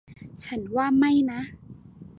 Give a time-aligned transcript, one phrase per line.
[0.45, 1.41] ฉันว่าไม่นะ